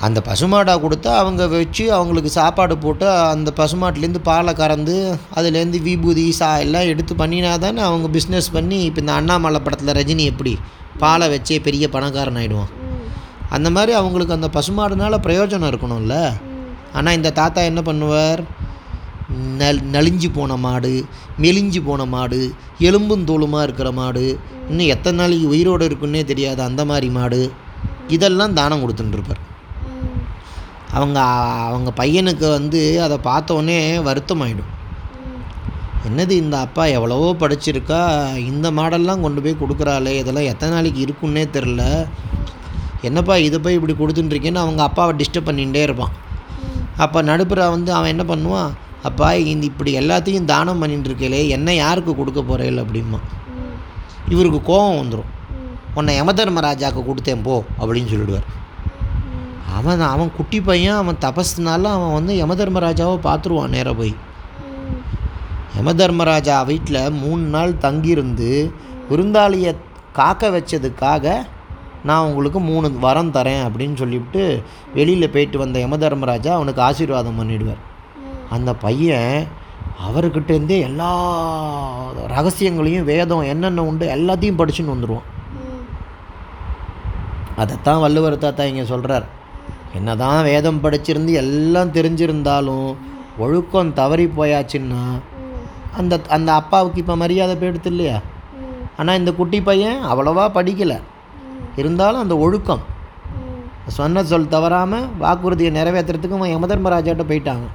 அந்த 0.06 0.20
பசுமாடாக 0.28 0.82
கொடுத்தா 0.84 1.12
அவங்க 1.22 1.44
வச்சு 1.48 1.84
அவங்களுக்கு 1.98 2.30
சாப்பாடு 2.38 2.76
போட்டு 2.86 3.06
அந்த 3.34 3.50
பசுமாட்டிலேருந்து 3.60 4.22
பாலை 4.30 4.54
கறந்து 4.62 4.96
அதுலேருந்து 5.38 5.80
விபூதி 5.88 6.26
சா 6.40 6.50
எல்லாம் 6.64 6.90
எடுத்து 6.94 7.16
பண்ணினா 7.22 7.52
தானே 7.66 7.82
அவங்க 7.90 8.08
பிஸ்னஸ் 8.18 8.50
பண்ணி 8.56 8.80
இப்போ 8.88 9.02
இந்த 9.04 9.14
அண்ணாமலை 9.20 9.62
படத்தில் 9.66 9.96
ரஜினி 10.00 10.26
எப்படி 10.32 10.54
பாலை 11.04 11.28
வச்சே 11.34 11.60
பெரிய 11.68 11.88
பணக்காரன் 11.96 12.40
ஆகிடுவான் 12.42 12.74
அந்த 13.58 13.70
மாதிரி 13.78 13.94
அவங்களுக்கு 14.00 14.38
அந்த 14.38 14.50
பசுமாடுனால 14.58 15.18
பிரயோஜனம் 15.28 15.72
இருக்கணும்ல. 15.72 16.18
ஆனால் 16.98 17.18
இந்த 17.18 17.30
தாத்தா 17.40 17.62
என்ன 17.72 17.82
பண்ணுவார்? 17.90 18.42
நல் 19.62 19.80
நலிஞ்சு 19.96 20.30
போன 20.38 20.56
மாடு 20.66 20.94
மெலிஞ்சு 21.44 21.80
போன 21.86 22.06
மாடு 22.14 22.40
எலும்பும் 22.88 23.28
தோலுமாக 23.30 23.66
இருக்கிற 23.68 23.90
மாடு 23.92 24.26
இன்னும் 24.70 24.92
எத்தனை 24.96 25.18
நாளைக்கு 25.22 25.48
உயிரோடு 25.54 25.88
இருக்குன்னே 25.90 26.22
தெரியாது 26.32 26.62
அந்த 26.70 26.82
மாதிரி 26.92 27.10
மாடு 27.18 27.42
இதெல்லாம் 28.16 28.56
தானம் 28.60 28.84
கொடுத்துட்டுருப்பார் 28.84 29.42
அவங்க 30.98 31.20
அவங்க 31.68 31.92
பையனுக்கு 32.00 32.48
வந்து 32.58 32.82
அதை 33.06 33.18
பார்த்தோன்னே 33.30 33.78
வருத்தமாயிடும். 34.08 34.72
என்னது 36.08 36.34
இந்த 36.44 36.56
அப்பா 36.66 36.84
எவ்வளவோ 36.98 37.28
படிச்சிருக்கா 37.42 38.00
இந்த 38.52 38.68
மாடெல்லாம் 38.72 39.24
கொண்டு 39.26 39.42
போய் 39.42 39.62
கொடுக்குறாளே 39.62 40.14
இதெல்லாம் 40.22 40.50
எத்தனை 40.52 40.72
நாளைக்கு 40.76 41.00
இருக்குன்னே 41.06 41.44
தெரில. 41.56 41.82
என்னப்பா 43.10 43.36
இதை 43.48 43.60
போய் 43.60 43.78
இப்படி 43.80 43.96
கொடுத்துட்டுருக்கேன்னு 44.00 44.64
அவங்க 44.66 44.82
அப்பாவை 44.90 45.14
டிஸ்டர்ப் 45.22 45.50
பண்ணிகிட்டே 45.50 45.82
இருப்பான். 45.88 46.14
அப்போ 47.04 47.22
நடுப்புற 47.30 47.62
வந்து 47.76 47.92
அவன் 47.98 48.12
என்ன 48.14 48.26
பண்ணுவான் 48.32 48.72
அப்பா 49.04 49.30
இந்த 49.54 49.66
இப்படி 49.72 49.92
எல்லாத்தையும் 50.00 50.50
தானம் 50.52 50.82
பண்ணிட்டு 50.82 51.10
இருக்கலே 51.10 51.40
என்ன 51.48 51.74
யாருக்கு 51.76 52.14
கொடுக்க 52.16 52.42
போகிறேன் 52.42 52.82
அப்படிமா 52.84 53.20
இவருக்கு 54.34 54.60
கோபம் 54.72 55.00
வந்துடும் 55.00 55.32
உன்னை 56.00 56.14
யமதர்மராஜாக்கு 56.20 57.02
கொடுத்தேன் 57.08 57.44
போ 57.48 57.56
அப்படின்னு 57.80 58.12
சொல்லிடுவார். 58.12 58.48
அவன் 59.78 60.04
அவன் 60.14 60.32
குட்டி 60.38 60.60
பையன் 60.62 61.00
அவன் 61.02 61.20
தபஸ்னால 61.26 61.92
அவன் 61.98 62.14
வந்து 62.14 62.34
யமதர்மராஜாவை 62.42 63.18
பார்த்துருவான் 63.28 63.74
நேராக 63.76 63.96
போய். 64.00 64.14
யமதர்மராஜா 65.78 66.56
வீட்டில் 66.72 67.16
மூணு 67.22 67.46
நாள் 67.56 67.80
தங்கியிருந்து 67.86 68.50
விருந்தாளியை 69.10 69.72
காக்க 70.20 70.50
வச்சதுக்காக 70.50 71.36
நான் 72.10 72.28
உங்களுக்கு 72.30 72.60
மூணு 72.60 72.88
வரம் 73.06 73.34
தரேன் 73.38 73.64
அப்படின்னு 73.68 73.96
சொல்லிவிட்டு 73.96 74.44
வெளியில் 74.94 75.34
போயிட்டு 75.36 75.58
வந்த 75.58 75.80
யமதர்மராஜா 75.86 76.52
அவனுக்கு 76.58 76.82
ஆசீர்வாதம் 76.82 77.40
பண்ணிடுவார். 77.40 77.82
அந்த 78.56 78.70
பையன் 78.86 79.36
அவர்கிட்டேருந்தே 80.08 80.78
எல்லா 80.88 81.12
ரகசியங்களையும் 82.36 83.10
வேதம் 83.12 83.50
என்னென்ன 83.52 83.84
உண்டு 83.90 84.06
எல்லாத்தையும் 84.16 84.60
படிச்சுன்னு 84.60 84.94
வந்துடுவான் 84.96 85.30
அதைத்தான் 87.62 88.04
வள்ளுவர் 88.04 88.44
தாத்தா 88.44 88.64
இங்கே 88.72 88.86
சொல்கிறார் 88.92 89.26
என்னதான் 89.98 90.40
வேதம் 90.44 90.82
படிச்சிருந்து 90.84 91.34
எல்லாம் 91.44 91.96
தெரிஞ்சிருந்தாலும் 91.98 92.90
ஒழுக்கம் 93.44 93.94
தவறி 94.00 94.26
போயாச்சுன்னா 94.38 95.04
அந்த 96.00 96.14
அந்த 96.36 96.50
அப்பாவுக்கு 96.60 97.02
இப்போ 97.02 97.16
மரியாதை 97.16 97.56
போயிடுது 97.56 97.90
இல்லையா? 97.92 98.18
ஆனால் 98.98 99.20
இந்த 99.20 99.32
குட்டி 99.40 99.60
பையன் 99.62 100.00
அவ்வளவா 100.12 100.46
படிக்கலை. 100.58 100.98
இருந்தாலும் 101.82 102.24
அந்த 102.24 102.36
ஒழுக்கம். 102.46 102.84
சொன்ன 103.98 104.24
சொல் 104.32 104.54
தவறாமல் 104.56 105.08
வாக்குறுதியை 105.20 105.72
நிறைவேற்றுறதுக்கு 105.78 106.38
அவன் 106.38 106.54
யமதர்மராஜாட்ட 106.56 107.24
போயிட்டாங்க. 107.30 107.68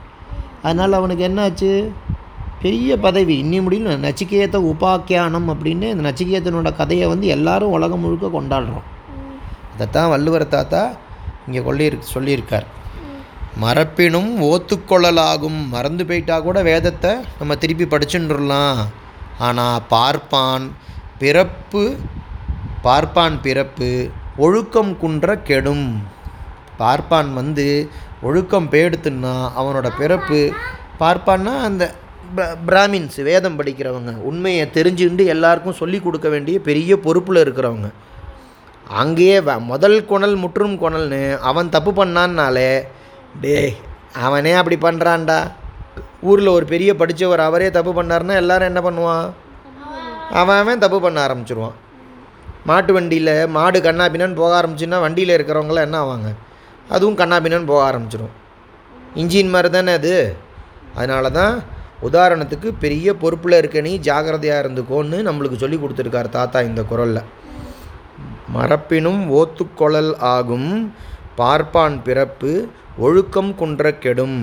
அதனால் 0.63 0.93
அவனுக்கு 0.93 1.29
என்னாச்சு? 1.29 1.89
பெரிய 2.63 2.97
பதவி. 2.97 3.35
இன்னி 3.43 3.59
முடியல. 3.65 3.97
நச்சிகேத 4.05 4.57
உபாக்கியானம் 4.73 5.49
அப்படின்னு 5.53 5.87
இந்த 5.95 6.03
நச்சிகேதனோட 6.09 6.77
கதையை 6.77 7.09
வந்து 7.09 7.27
எல்லாரும் 7.27 7.71
உலகம் 7.71 8.01
முழுக்க 8.01 8.27
கொண்டாடுறோம். 8.27 8.87
அதைத்தான் 9.75 10.09
வள்ளுவர் 10.09 10.49
தாத்தா 10.49 10.91
இங்கே 11.47 11.71
கொள்ளியிரு 11.71 11.99
சொல்லியிருக்கார். 12.15 12.67
மறப்பினும் 13.57 14.43
ஓத்துக்கொள்ளலாகும். 14.43 15.69
மறந்து 15.69 16.07
போயிட்டா 16.07 16.41
கூட 16.41 16.63
வேதத்தை 16.63 17.11
நம்ம 17.39 17.57
திருப்பி 17.57 17.85
படிச்சுட்டுலாம் 17.85 18.77
ஆனால் 19.39 19.83
பார்ப்பான் 19.89 20.73
பிறப்பு 21.19 21.97
பார்ப்பான் 22.83 23.41
பிறப்பு 23.41 24.11
ஒழுக்கம் 24.37 24.99
குன்ற 24.99 25.37
கெடும். 25.37 26.03
பார்ப்பான் 26.77 27.35
வந்து 27.35 27.91
ஒழுக்கம் 28.23 28.69
பேடுத்துன்னா 28.71 29.51
அவனோட 29.59 29.91
பிறப்பு 29.99 30.53
பார்ப்பான்னா 31.01 31.61
அந்த 31.61 31.95
பிராமின்ஸ் 32.67 33.23
வேதம் 33.23 33.63
படிக்கிறவங்க 33.63 34.17
உண்மையை 34.17 34.71
தெரிஞ்சுண்டு 34.75 35.27
எல்லாருக்கும் 35.27 35.73
சொல்லி 35.73 36.01
கொடுக்க 36.01 36.29
வேண்டிய 36.29 36.59
பெரிய 36.59 36.97
பொறுப்பில் 36.97 37.37
இருக்கிறவங்க. 37.37 37.93
அங்கேயே 38.89 39.41
வ- 39.41 39.61
முதல் 39.61 40.07
கொணல் 40.07 40.37
முற்றும் 40.37 40.81
கொணல்னு 40.81 41.39
அவன் 41.39 41.69
தப்பு 41.69 41.93
பண்ணான்னாலே 41.93 42.83
டே 43.41 43.77
அவனே 44.13 44.53
அப்படி 44.53 44.77
பண்ணுறான்டா 44.77 45.51
ஊரில் 46.21 46.47
ஒரு 46.47 46.67
பெரிய 46.67 46.97
படித்தவர் 46.97 47.41
அவரே 47.41 47.71
தப்பு 47.71 48.03
பண்ணார்னா 48.03 48.35
எல்லாரும் 48.35 48.75
என்ன 48.75 48.91
பண்ணுவான்? 48.91 49.31
அவன் 50.31 50.57
அவன் 50.57 50.79
தப்பு 50.79 51.01
பண்ண 51.01 51.27
ஆரம்பிச்சிருவான். 51.27 51.73
மாட்டு 52.65 52.93
வண்டியில் 52.93 53.49
மாடு 53.49 53.81
கண்ணாபின்னான்னு 53.81 54.35
போக 54.35 54.63
ஆரம்பிச்சுன்னா 54.63 55.01
வண்டியில் 55.01 55.45
இருக்கிறவங்களாம் 55.45 55.81
என்ன 55.81 56.05
ஆவாங்க? 56.05 56.35
அதுவும் 56.89 57.19
கண்ணாபின்னு 57.21 57.71
போக 57.73 57.83
ஆரம்பிச்சிடும் 57.91 58.35
இன்ஜின் 59.15 59.53
மாதிரி 59.55 59.69
தானே 59.71 59.93
அது. 59.93 60.37
அதனால 60.95 61.31
தான் 61.31 61.55
உதாரணத்துக்கு 62.09 62.69
பெரிய 62.85 63.15
பொறுப்பில் 63.15 63.57
இருக்க 63.59 63.81
நீ 63.81 63.93
ஜாக்கிரதையாக 63.99 64.63
இருந்துக்கோன்னு 64.65 65.19
நம்மளுக்கு 65.29 65.57
சொல்லி 65.57 65.77
கொடுத்துருக்கார் 65.77 66.29
தாத்தா 66.29 66.61
இந்த 66.61 66.83
குரலில். 66.83 67.29
மரப்பினும் 68.55 69.23
ஓத்துக்கொழல் 69.39 70.13
ஆகும் 70.35 70.71
பார்ப்பான் 71.41 72.03
பிறப்பு 72.03 72.53
ஒழுக்கம் 72.99 73.55
குன்ற 73.55 73.93
கெடும். 74.05 74.39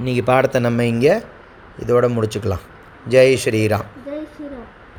இன்றைக்கி 0.00 0.22
பாடத்தை 0.22 0.60
நம்ம 0.60 0.84
இங்கே 0.84 1.16
இதோட 1.82 2.06
முடிச்சுக்கலாம். 2.16 2.64
ஜெய் 3.08 3.40
ஸ்ரீராம். 3.44 3.88